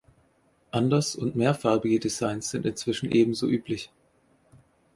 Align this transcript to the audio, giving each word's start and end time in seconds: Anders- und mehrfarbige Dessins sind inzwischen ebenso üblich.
Anders- 0.71 1.15
und 1.15 1.35
mehrfarbige 1.35 1.99
Dessins 1.99 2.49
sind 2.49 2.65
inzwischen 2.65 3.11
ebenso 3.11 3.47
üblich. 3.47 3.91